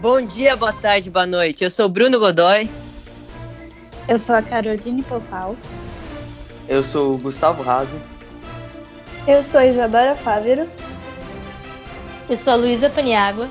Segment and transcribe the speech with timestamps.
[0.00, 1.64] Bom dia, boa tarde, boa noite.
[1.64, 2.70] Eu sou Bruno Godoy.
[4.06, 5.56] Eu sou a Caroline Popal.
[6.68, 7.96] Eu sou o Gustavo Razi.
[9.26, 10.70] Eu sou Isadora Fávero.
[12.30, 13.50] Eu sou a Luísa Paniágua.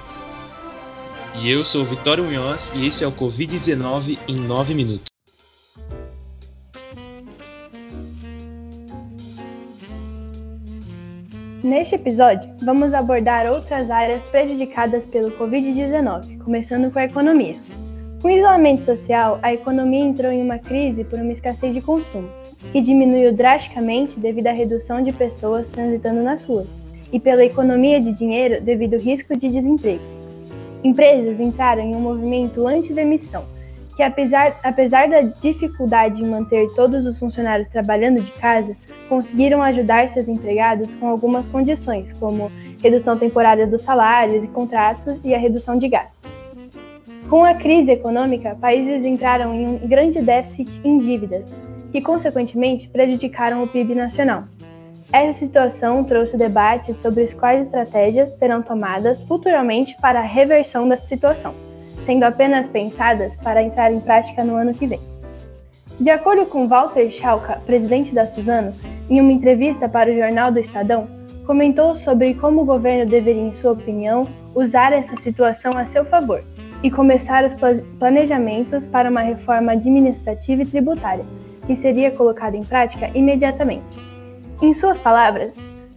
[1.36, 5.17] E eu sou o Vitório Munhoz e esse é o Covid-19 em 9 minutos.
[11.68, 17.56] Neste episódio, vamos abordar outras áreas prejudicadas pelo Covid-19, começando com a economia.
[18.22, 22.30] Com o isolamento social, a economia entrou em uma crise por uma escassez de consumo,
[22.72, 26.70] que diminuiu drasticamente devido à redução de pessoas transitando nas ruas,
[27.12, 30.04] e pela economia de dinheiro devido ao risco de desemprego.
[30.86, 33.44] Empresas entraram em um movimento anti-demissão,
[33.98, 38.78] que apesar, apesar da dificuldade em manter todos os funcionários trabalhando de casa,
[39.10, 45.34] conseguiram ajudar seus empregados com algumas condições, como redução temporária dos salários e contratos e
[45.34, 46.16] a redução de gastos.
[47.28, 51.50] Com a crise econômica, países entraram em um grande déficit em dívidas,
[51.92, 54.44] que consequentemente prejudicaram o PIB nacional.
[55.12, 61.67] Essa situação trouxe debates sobre quais estratégias serão tomadas futuramente para a reversão da situação
[62.08, 65.00] sendo apenas pensadas para entrar em prática no ano que vem.
[66.00, 68.74] De acordo com Walter Schalka, presidente da Suzano,
[69.10, 71.06] em uma entrevista para o jornal do Estadão,
[71.46, 74.24] comentou sobre como o governo deveria, em sua opinião,
[74.56, 76.42] usar essa situação a seu favor
[76.82, 77.54] e começar os
[78.00, 81.26] planejamentos para uma reforma administrativa e tributária,
[81.66, 84.00] que seria colocada em prática imediatamente.
[84.62, 85.52] Em suas palavras,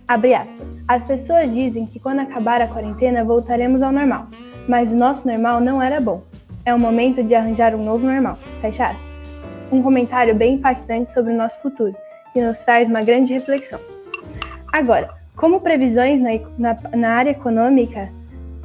[0.08, 4.26] abre aspas, as pessoas dizem que quando acabar a quarentena voltaremos ao normal,
[4.68, 6.22] mas o nosso normal não era bom.
[6.64, 8.38] É o momento de arranjar um novo normal.
[8.60, 9.10] Fecha aspas.
[9.72, 11.94] Um comentário bem impactante sobre o nosso futuro,
[12.32, 13.80] que nos traz uma grande reflexão.
[14.72, 18.08] Agora, como previsões na, na, na área econômica,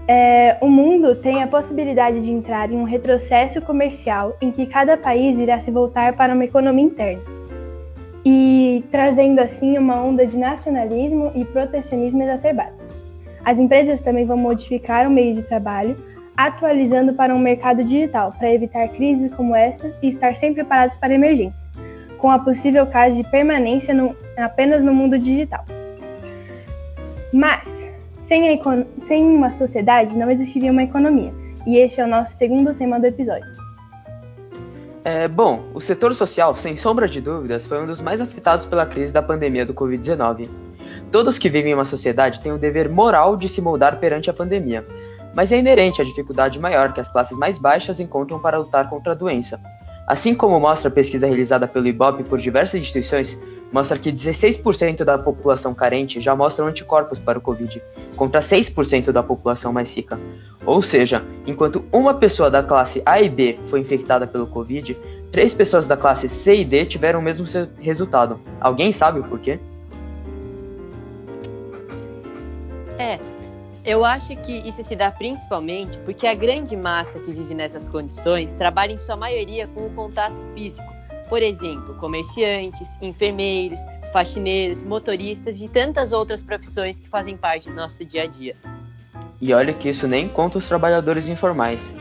[0.07, 4.97] é, o mundo tem a possibilidade de entrar em um retrocesso comercial em que cada
[4.97, 7.21] país irá se voltar para uma economia interna,
[8.23, 12.84] e trazendo assim uma onda de nacionalismo e protecionismo exacerbado.
[13.45, 15.95] As empresas também vão modificar o meio de trabalho,
[16.35, 21.13] atualizando para um mercado digital, para evitar crises como essas e estar sempre preparados para
[21.13, 21.53] emergências,
[22.17, 25.63] com a possível caso de permanência no, apenas no mundo digital.
[27.31, 27.63] Mas,
[28.23, 28.59] sem,
[29.03, 31.31] sem uma sociedade não existiria uma economia,
[31.67, 33.65] e este é o nosso segundo tema do episódio.
[35.03, 38.87] É, bom, o setor social, sem sombra de dúvidas, foi um dos mais afetados pela
[38.87, 40.49] crise da pandemia do Covid-19.
[41.11, 44.33] Todos que vivem em uma sociedade têm o dever moral de se moldar perante a
[44.33, 44.83] pandemia,
[45.35, 49.11] mas é inerente à dificuldade maior que as classes mais baixas encontram para lutar contra
[49.11, 49.59] a doença.
[50.07, 53.37] Assim como mostra a pesquisa realizada pelo IBOP por diversas instituições,
[53.71, 57.81] mostra que 16% da população carente já mostram anticorpos para o Covid,
[58.15, 60.19] contra 6% da população mais rica.
[60.65, 64.95] Ou seja, enquanto uma pessoa da classe A e B foi infectada pelo Covid,
[65.31, 67.45] três pessoas da classe C e D tiveram o mesmo
[67.79, 68.39] resultado.
[68.61, 69.59] Alguém sabe o porquê?
[72.97, 73.19] É,
[73.85, 78.51] eu acho que isso se dá principalmente porque a grande massa que vive nessas condições
[78.53, 80.93] trabalha em sua maioria com o contato físico.
[81.29, 83.79] Por exemplo, comerciantes, enfermeiros,
[84.13, 88.55] faxineiros, motoristas e tantas outras profissões que fazem parte do nosso dia a dia.
[89.41, 91.93] E olha que isso nem conta os trabalhadores informais.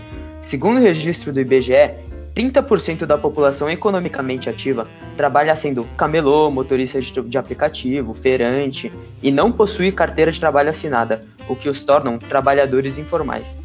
[0.43, 2.03] Segundo o registro do IBGE,
[2.34, 9.93] 30% da população economicamente ativa trabalha sendo camelô, motorista de, aplicativo, feirante e não possui
[9.93, 13.59] carteira de trabalho assinada, o que os tornam trabalhadores informais.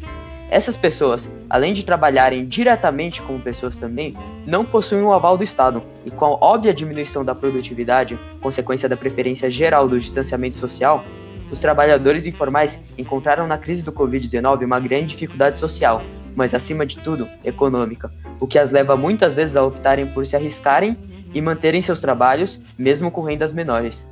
[0.48, 4.14] Essas pessoas, além de trabalharem diretamente como pessoas também,
[4.46, 8.96] não possuem o aval do Estado, e com a óbvia diminuição da produtividade, consequência da
[8.96, 11.04] preferência geral do distanciamento social,
[11.50, 16.02] os trabalhadores informais encontraram na crise do Covid-19 uma grande dificuldade social,
[16.34, 20.34] mas acima de tudo, econômica, o que as leva muitas vezes a optarem por se
[20.34, 20.96] arriscarem
[21.32, 24.06] e manterem seus trabalhos, mesmo com rendas menores.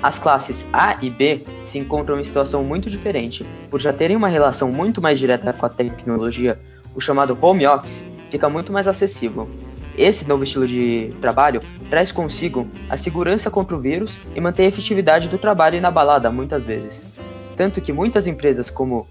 [0.00, 4.28] As classes A e B se encontram em situação muito diferente, por já terem uma
[4.28, 6.60] relação muito mais direta com a tecnologia,
[6.94, 9.48] o chamado home office fica muito mais acessível.
[9.96, 14.68] Esse novo estilo de trabalho traz consigo a segurança contra o vírus e mantém a
[14.68, 17.04] efetividade do trabalho inabalada muitas vezes.
[17.56, 19.08] Tanto que muitas empresas como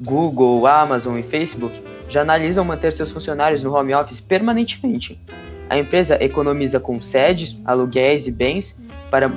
[0.00, 5.18] Google, Amazon e Facebook já analisam manter seus funcionários no home office permanentemente.
[5.68, 8.76] A empresa economiza com sedes, aluguéis e bens
[9.10, 9.30] para,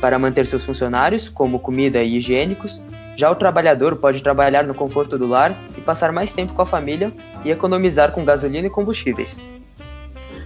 [0.00, 2.80] para manter seus funcionários, como comida e higiênicos.
[3.16, 6.66] Já o trabalhador pode trabalhar no conforto do lar e passar mais tempo com a
[6.66, 7.12] família
[7.44, 9.40] e economizar com gasolina e combustíveis.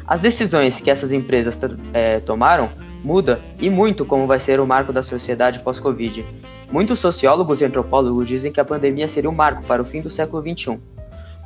[0.06, 1.58] As decisões que essas empresas
[1.92, 2.70] é, tomaram
[3.04, 6.24] muda e muito como vai ser o marco da sociedade pós-Covid.
[6.72, 10.08] Muitos sociólogos e antropólogos dizem que a pandemia seria um marco para o fim do
[10.08, 10.78] século XXI.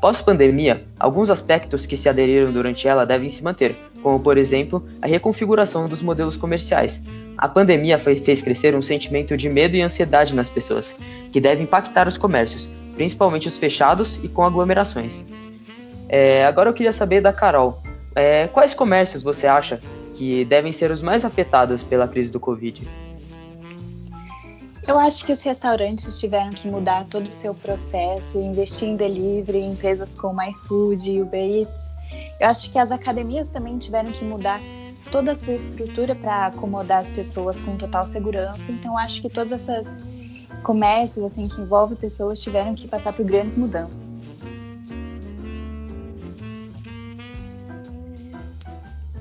[0.02, 5.06] Pós-pandemia, alguns aspectos que se aderiram durante ela devem se manter, como por exemplo a
[5.06, 7.00] reconfiguração dos modelos comerciais.
[7.38, 10.92] A pandemia fez crescer um sentimento de medo e ansiedade nas pessoas,
[11.32, 15.22] que deve impactar os comércios, principalmente os fechados e com aglomerações.
[16.08, 17.80] É, agora eu queria saber da Carol,
[18.16, 19.78] é, quais comércios você acha
[20.16, 22.82] que devem ser os mais afetados pela crise do Covid?
[24.86, 29.58] Eu acho que os restaurantes tiveram que mudar todo o seu processo, investir em delivery,
[29.58, 31.72] em empresas como iFood e Uber Eats.
[32.40, 34.60] Eu acho que as academias também tiveram que mudar
[35.12, 38.62] toda a sua estrutura para acomodar as pessoas com total segurança.
[38.68, 39.86] Então, acho que todas essas
[40.64, 44.02] comércios assim que envolvem pessoas tiveram que passar por grandes mudanças.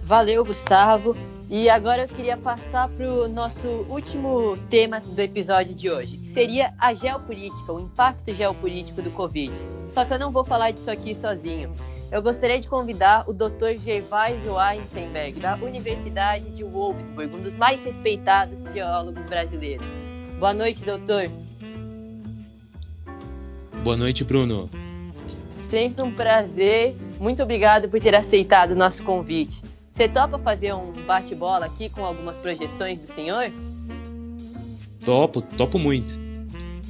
[0.03, 1.15] Valeu, Gustavo.
[1.53, 6.27] E agora eu queria passar para o nosso último tema do episódio de hoje, que
[6.27, 9.51] seria a geopolítica, o impacto geopolítico do Covid.
[9.89, 11.75] Só que eu não vou falar disso aqui sozinho.
[12.09, 13.75] Eu gostaria de convidar o Dr.
[13.77, 19.86] Gervais Weinsteinberg, da Universidade de Wolfsburg, um dos mais respeitados geólogos brasileiros.
[20.39, 21.30] Boa noite, doutor.
[23.83, 24.69] Boa noite, Bruno.
[25.69, 26.95] Sempre um prazer.
[27.19, 29.70] Muito obrigado por ter aceitado o nosso convite.
[30.01, 33.51] Você topa fazer um bate-bola aqui com algumas projeções do senhor?
[35.06, 36.19] Topo, topo muito.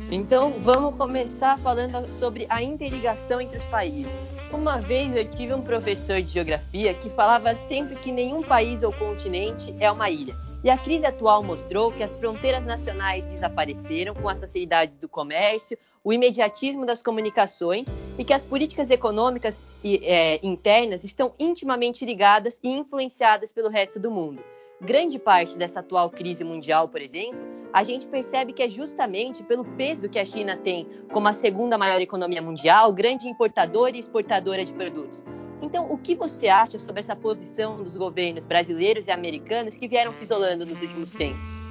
[0.10, 4.10] Então vamos começar falando sobre a interligação entre os países.
[4.50, 8.94] Uma vez eu tive um professor de geografia que falava sempre que nenhum país ou
[8.94, 10.34] continente é uma ilha.
[10.64, 15.76] E a crise atual mostrou que as fronteiras nacionais desapareceram com as facilidades do comércio,
[16.04, 17.88] o imediatismo das comunicações
[18.18, 24.00] e que as políticas econômicas e, é, internas estão intimamente ligadas e influenciadas pelo resto
[24.00, 24.44] do mundo.
[24.80, 27.40] Grande parte dessa atual crise mundial, por exemplo,
[27.74, 31.78] a gente percebe que é justamente pelo peso que a China tem como a segunda
[31.78, 35.24] maior economia mundial, grande importadora e exportadora de produtos.
[35.62, 40.14] Então, o que você acha sobre essa posição dos governos brasileiros e americanos que vieram
[40.14, 41.62] se isolando nos últimos tempos?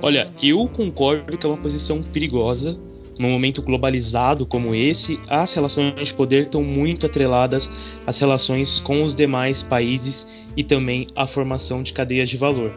[0.00, 2.76] Olha, eu concordo que é uma posição perigosa.
[3.18, 7.70] Num momento globalizado como esse, as relações de poder estão muito atreladas
[8.06, 10.26] às relações com os demais países
[10.56, 12.76] e também à formação de cadeias de valor.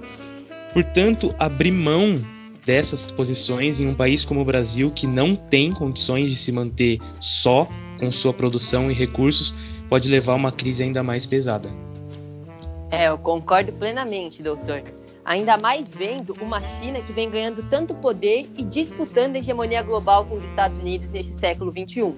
[0.73, 2.21] Portanto, abrir mão
[2.65, 6.99] dessas posições em um país como o Brasil, que não tem condições de se manter
[7.21, 7.67] só
[7.99, 9.53] com sua produção e recursos,
[9.89, 11.69] pode levar a uma crise ainda mais pesada.
[12.91, 14.83] É, eu concordo plenamente, doutor.
[15.23, 20.25] Ainda mais vendo uma China que vem ganhando tanto poder e disputando a hegemonia global
[20.25, 22.13] com os Estados Unidos neste século XXI.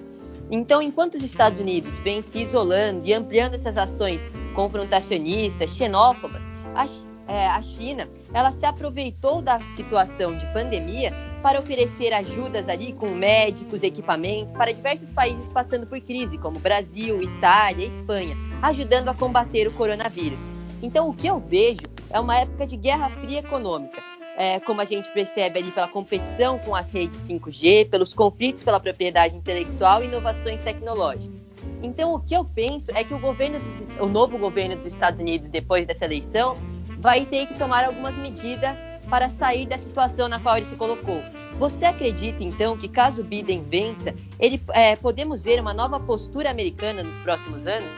[0.50, 4.24] Então, enquanto os Estados Unidos vêm se isolando e ampliando essas ações
[4.54, 6.42] confrontacionistas, xenófobas,
[6.74, 6.86] a,
[7.28, 13.08] é, a China ela se aproveitou da situação de pandemia para oferecer ajudas ali com
[13.10, 19.68] médicos, equipamentos para diversos países passando por crise, como Brasil, Itália, Espanha, ajudando a combater
[19.68, 20.40] o coronavírus.
[20.82, 24.00] Então, o que eu vejo é uma época de guerra fria econômica,
[24.36, 28.80] é, como a gente percebe ali pela competição com as redes 5G, pelos conflitos pela
[28.80, 31.48] propriedade intelectual e inovações tecnológicas.
[31.82, 35.20] Então, o que eu penso é que o, governo dos, o novo governo dos Estados
[35.20, 36.54] Unidos, depois dessa eleição,
[36.98, 41.22] vai ter que tomar algumas medidas para sair da situação na qual ele se colocou.
[41.54, 47.02] Você acredita, então, que caso Biden vença, ele, é, podemos ver uma nova postura americana
[47.02, 47.94] nos próximos anos?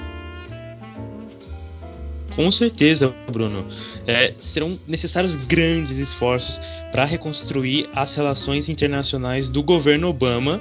[2.34, 3.66] Com certeza, Bruno.
[4.06, 6.60] É, serão necessários grandes esforços
[6.90, 10.60] para reconstruir as relações internacionais do governo Obama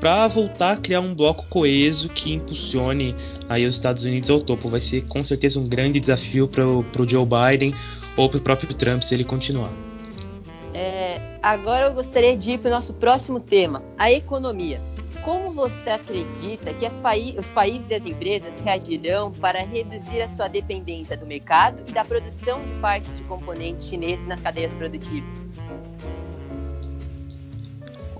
[0.00, 3.14] para voltar a criar um bloco coeso que impulsione
[3.48, 4.68] aí os Estados Unidos ao topo.
[4.68, 7.74] Vai ser com certeza um grande desafio para o Joe Biden
[8.16, 9.72] ou para o próprio Trump se ele continuar.
[10.74, 14.80] É, agora eu gostaria de ir para o nosso próximo tema, a economia.
[15.22, 21.16] Como você acredita que os países e as empresas reagirão para reduzir a sua dependência
[21.16, 25.50] do mercado e da produção de partes de componentes chineses nas cadeias produtivas?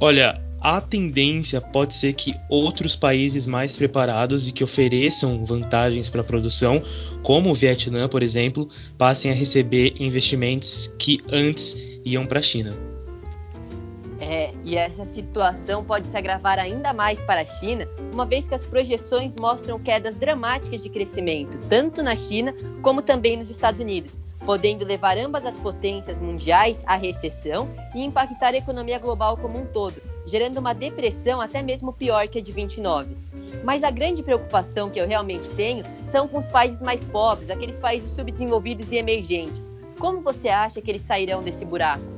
[0.01, 6.23] Olha, a tendência pode ser que outros países mais preparados e que ofereçam vantagens para
[6.23, 6.83] a produção,
[7.23, 12.71] como o Vietnã, por exemplo, passem a receber investimentos que antes iam para a China.
[14.19, 18.55] É, e essa situação pode se agravar ainda mais para a China, uma vez que
[18.55, 24.19] as projeções mostram quedas dramáticas de crescimento, tanto na China como também nos Estados Unidos,
[24.45, 29.67] podendo levar ambas as potências mundiais à recessão e impactar a economia global como um
[29.67, 33.17] todo, gerando uma depressão até mesmo pior que a de 29.
[33.65, 37.79] Mas a grande preocupação que eu realmente tenho são com os países mais pobres, aqueles
[37.79, 39.71] países subdesenvolvidos e emergentes.
[39.99, 42.17] Como você acha que eles sairão desse buraco?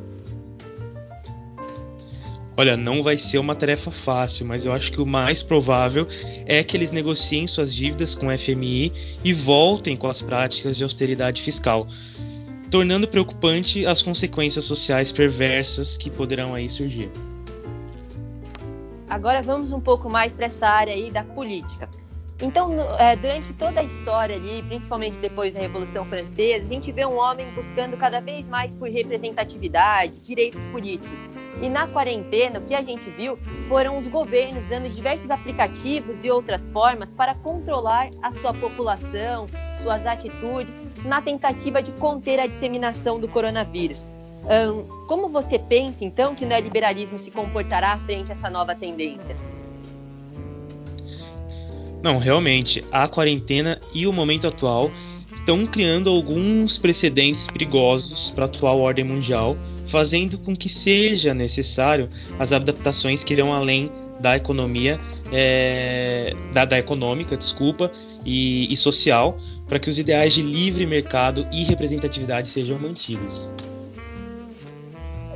[2.56, 6.08] Olha, não vai ser uma tarefa fácil, mas eu acho que o mais provável
[6.44, 10.82] é que eles negociem suas dívidas com o FMI e voltem com as práticas de
[10.82, 11.86] austeridade fiscal,
[12.68, 17.08] tornando preocupante as consequências sociais perversas que poderão aí surgir.
[19.10, 21.88] Agora vamos um pouco mais para essa área aí da política.
[22.40, 27.04] Então, é, durante toda a história ali, principalmente depois da Revolução Francesa, a gente vê
[27.04, 31.18] um homem buscando cada vez mais por representatividade, direitos políticos.
[31.60, 33.36] E na quarentena, o que a gente viu
[33.68, 39.48] foram os governos usando diversos aplicativos e outras formas para controlar a sua população,
[39.82, 44.06] suas atitudes, na tentativa de conter a disseminação do coronavírus.
[44.44, 49.36] Um, como você pensa, então, que o neoliberalismo se comportará frente a essa nova tendência?
[52.02, 54.90] Não, realmente, a quarentena e o momento atual
[55.38, 59.56] estão criando alguns precedentes perigosos para a atual ordem mundial,
[59.88, 63.90] fazendo com que seja necessário as adaptações que irão além
[64.20, 65.00] da economia,
[65.32, 67.90] é, da, da, econômica, desculpa,
[68.24, 73.48] e, e social, para que os ideais de livre mercado e representatividade sejam mantidos.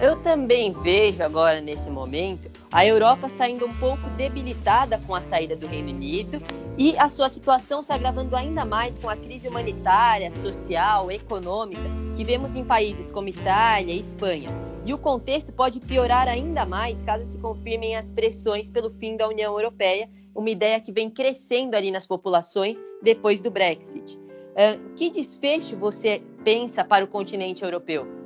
[0.03, 5.55] Eu também vejo agora nesse momento a Europa saindo um pouco debilitada com a saída
[5.55, 6.43] do Reino Unido
[6.77, 12.25] e a sua situação se agravando ainda mais com a crise humanitária, social, econômica que
[12.25, 14.49] vemos em países como Itália e Espanha.
[14.85, 19.29] E o contexto pode piorar ainda mais caso se confirmem as pressões pelo fim da
[19.29, 24.17] União Europeia, uma ideia que vem crescendo ali nas populações depois do Brexit.
[24.19, 28.22] Uh, que desfecho você pensa para o continente europeu?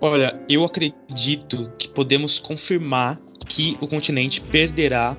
[0.00, 5.16] Olha, eu acredito que podemos confirmar que o continente perderá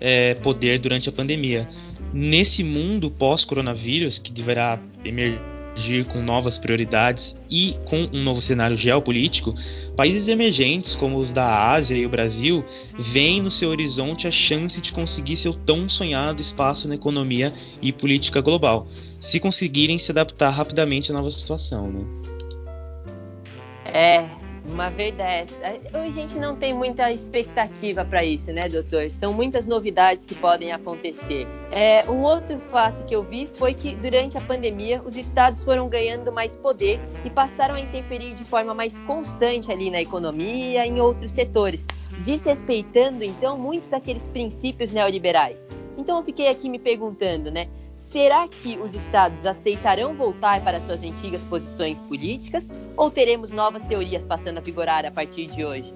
[0.00, 1.68] é, poder durante a pandemia.
[2.12, 9.54] Nesse mundo pós-coronavírus, que deverá emergir com novas prioridades e com um novo cenário geopolítico,
[9.94, 12.64] países emergentes como os da Ásia e o Brasil
[12.98, 17.52] veem no seu horizonte a chance de conseguir seu tão sonhado espaço na economia
[17.82, 18.86] e política global,
[19.20, 21.90] se conseguirem se adaptar rapidamente à nova situação.
[21.90, 22.25] Né?
[23.96, 24.28] É,
[24.66, 25.54] uma verdade.
[25.94, 29.10] A gente não tem muita expectativa para isso, né, doutor?
[29.10, 31.46] São muitas novidades que podem acontecer.
[31.72, 35.88] É, um outro fato que eu vi foi que durante a pandemia os estados foram
[35.88, 40.90] ganhando mais poder e passaram a interferir de forma mais constante ali na economia e
[40.90, 41.86] em outros setores,
[42.22, 45.64] desrespeitando então muitos daqueles princípios neoliberais.
[45.96, 47.68] Então eu fiquei aqui me perguntando, né?
[48.16, 54.24] Será que os estados aceitarão voltar para suas antigas posições políticas ou teremos novas teorias
[54.24, 55.92] passando a vigorar a partir de hoje?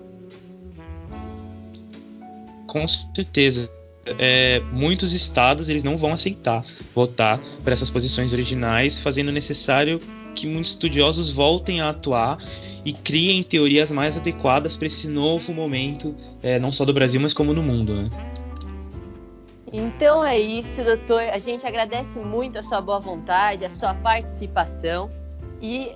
[2.67, 3.71] Com certeza.
[4.19, 6.63] É, muitos estados eles não vão aceitar
[6.95, 9.99] voltar para essas posições originais, fazendo necessário
[10.35, 12.37] que muitos estudiosos voltem a atuar
[12.85, 17.33] e criem teorias mais adequadas para esse novo momento, é, não só do Brasil, mas
[17.33, 17.95] como no mundo.
[17.95, 18.05] Né?
[19.73, 21.23] Então é isso, doutor.
[21.23, 25.11] A gente agradece muito a sua boa vontade, a sua participação
[25.61, 25.93] e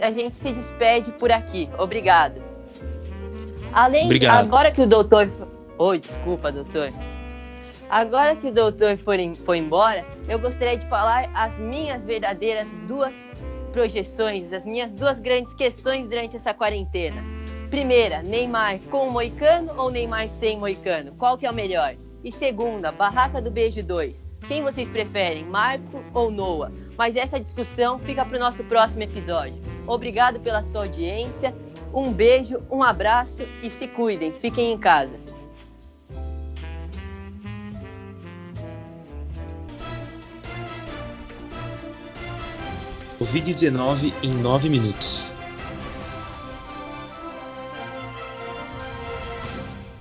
[0.00, 1.68] a gente se despede por aqui.
[1.78, 2.42] Obrigado.
[3.72, 4.44] Além, Obrigado.
[4.44, 5.30] agora que o doutor,
[5.78, 6.92] oh, desculpa, doutor.
[7.88, 13.14] Agora que o doutor foi, foi embora, eu gostaria de falar as minhas verdadeiras duas
[13.72, 17.22] projeções, as minhas duas grandes questões durante essa quarentena.
[17.70, 21.12] Primeira, Neymar com moicano ou Neymar sem moicano?
[21.16, 21.94] Qual que é o melhor?
[22.26, 24.26] E segunda, Barraca do Beijo 2.
[24.48, 26.72] Quem vocês preferem, Marco ou Noah?
[26.98, 29.54] Mas essa discussão fica para o nosso próximo episódio.
[29.86, 31.54] Obrigado pela sua audiência.
[31.94, 34.32] Um beijo, um abraço e se cuidem.
[34.32, 35.16] Fiquem em casa.
[43.20, 45.35] Covid-19 em 9 minutos.